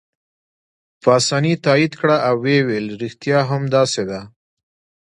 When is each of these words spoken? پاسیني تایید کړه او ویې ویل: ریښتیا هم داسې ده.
پاسیني 1.03 1.53
تایید 1.65 1.93
کړه 1.99 2.17
او 2.27 2.35
ویې 2.43 2.59
ویل: 2.67 2.87
ریښتیا 3.01 3.39
هم 3.49 3.61
داسې 3.75 4.01
ده. 4.09 4.19